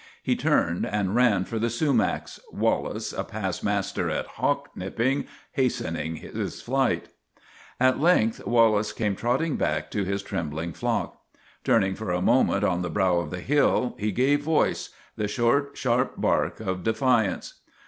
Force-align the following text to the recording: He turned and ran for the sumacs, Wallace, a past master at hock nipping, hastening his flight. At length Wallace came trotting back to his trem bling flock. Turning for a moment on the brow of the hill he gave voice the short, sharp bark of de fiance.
He 0.23 0.35
turned 0.35 0.83
and 0.87 1.13
ran 1.13 1.45
for 1.45 1.59
the 1.59 1.69
sumacs, 1.69 2.39
Wallace, 2.51 3.13
a 3.13 3.23
past 3.23 3.63
master 3.63 4.09
at 4.09 4.25
hock 4.25 4.69
nipping, 4.75 5.25
hastening 5.51 6.15
his 6.15 6.59
flight. 6.59 7.09
At 7.79 7.99
length 7.99 8.43
Wallace 8.47 8.93
came 8.93 9.15
trotting 9.15 9.57
back 9.57 9.91
to 9.91 10.03
his 10.03 10.23
trem 10.23 10.49
bling 10.49 10.73
flock. 10.73 11.21
Turning 11.63 11.93
for 11.93 12.09
a 12.09 12.19
moment 12.19 12.63
on 12.63 12.81
the 12.81 12.89
brow 12.89 13.17
of 13.19 13.29
the 13.29 13.41
hill 13.41 13.95
he 13.99 14.11
gave 14.11 14.41
voice 14.41 14.89
the 15.17 15.27
short, 15.27 15.77
sharp 15.77 16.19
bark 16.19 16.59
of 16.59 16.81
de 16.81 16.95
fiance. 16.95 17.53